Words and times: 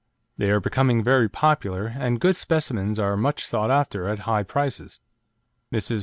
They 0.35 0.49
are 0.49 0.59
becoming 0.59 1.03
very 1.03 1.29
popular, 1.29 1.85
and 1.95 2.19
good 2.19 2.35
specimens 2.35 2.97
are 2.97 3.15
much 3.15 3.45
sought 3.45 3.69
after 3.69 4.09
at 4.09 4.21
high 4.25 4.41
prices. 4.41 4.99
Mrs. 5.71 5.99